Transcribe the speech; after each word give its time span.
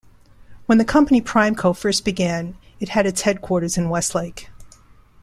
When 0.65 0.79
the 0.79 0.83
company 0.83 1.21
PrimeCo 1.21 1.77
first 1.77 2.03
began, 2.05 2.57
it 2.79 2.89
had 2.89 3.05
its 3.05 3.21
headquarters 3.21 3.77
in 3.77 3.87
Westlake. 3.87 4.49